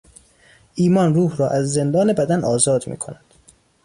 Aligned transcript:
ایمان 0.75 1.13
روح 1.13 1.37
را 1.37 1.49
از 1.49 1.73
زندان 1.73 2.13
بدن 2.13 2.43
آزاد 2.43 2.87
میکند. 2.87 3.25